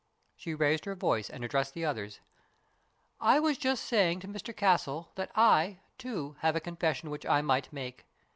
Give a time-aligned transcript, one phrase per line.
[0.35, 2.21] She raised her voice and addressed the others."
[3.31, 7.43] I was just saying to Mr Castle that I, too, have a confession which I
[7.43, 8.07] might make.